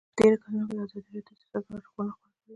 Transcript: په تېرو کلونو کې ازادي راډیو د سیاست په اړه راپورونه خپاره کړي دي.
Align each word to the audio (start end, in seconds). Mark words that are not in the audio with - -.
په 0.09 0.13
تېرو 0.17 0.37
کلونو 0.43 0.65
کې 0.69 0.75
ازادي 0.79 0.93
راډیو 0.93 1.23
د 1.27 1.29
سیاست 1.39 1.63
په 1.65 1.71
اړه 1.73 1.79
راپورونه 1.83 2.11
خپاره 2.15 2.31
کړي 2.31 2.35
دي. 2.39 2.49